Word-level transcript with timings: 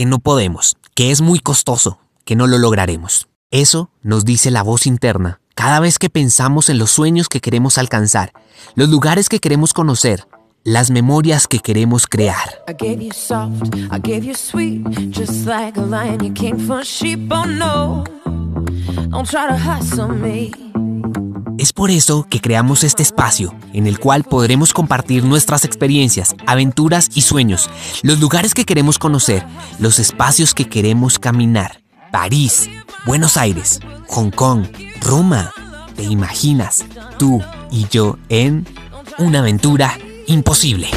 que 0.00 0.06
no 0.06 0.18
podemos, 0.18 0.78
que 0.94 1.10
es 1.10 1.20
muy 1.20 1.40
costoso, 1.40 1.98
que 2.24 2.34
no 2.34 2.46
lo 2.46 2.56
lograremos. 2.56 3.28
Eso 3.50 3.90
nos 4.00 4.24
dice 4.24 4.50
la 4.50 4.62
voz 4.62 4.86
interna 4.86 5.42
cada 5.54 5.78
vez 5.78 5.98
que 5.98 6.08
pensamos 6.08 6.70
en 6.70 6.78
los 6.78 6.90
sueños 6.90 7.28
que 7.28 7.42
queremos 7.42 7.76
alcanzar, 7.76 8.32
los 8.76 8.88
lugares 8.88 9.28
que 9.28 9.40
queremos 9.40 9.74
conocer, 9.74 10.26
las 10.64 10.90
memorias 10.90 11.46
que 11.46 11.58
queremos 11.58 12.06
crear. 12.06 12.64
Es 21.60 21.74
por 21.74 21.90
eso 21.90 22.26
que 22.26 22.40
creamos 22.40 22.84
este 22.84 23.02
espacio 23.02 23.54
en 23.74 23.86
el 23.86 23.98
cual 23.98 24.24
podremos 24.24 24.72
compartir 24.72 25.24
nuestras 25.24 25.66
experiencias, 25.66 26.34
aventuras 26.46 27.10
y 27.12 27.20
sueños, 27.20 27.68
los 28.02 28.18
lugares 28.18 28.54
que 28.54 28.64
queremos 28.64 28.98
conocer, 28.98 29.44
los 29.78 29.98
espacios 29.98 30.54
que 30.54 30.70
queremos 30.70 31.18
caminar. 31.18 31.82
París, 32.10 32.70
Buenos 33.04 33.36
Aires, 33.36 33.78
Hong 34.08 34.30
Kong, 34.30 34.68
Roma. 35.02 35.52
¿Te 35.96 36.04
imaginas 36.04 36.82
tú 37.18 37.42
y 37.70 37.86
yo 37.90 38.16
en 38.30 38.66
una 39.18 39.40
aventura 39.40 39.98
imposible? 40.28 40.88